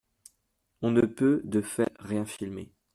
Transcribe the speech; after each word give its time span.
On 0.81 0.89
ne 0.89 1.01
peut, 1.01 1.41
de 1.43 1.61
fait, 1.61 1.93
rien 1.99 2.25
filmer. 2.25 2.73